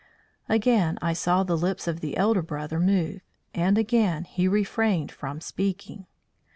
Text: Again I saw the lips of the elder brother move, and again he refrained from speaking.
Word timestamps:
Again 0.49 0.97
I 0.99 1.13
saw 1.13 1.43
the 1.43 1.55
lips 1.55 1.87
of 1.87 1.99
the 1.99 2.17
elder 2.17 2.41
brother 2.41 2.79
move, 2.79 3.21
and 3.53 3.77
again 3.77 4.23
he 4.23 4.47
refrained 4.47 5.11
from 5.11 5.39
speaking. 5.39 6.07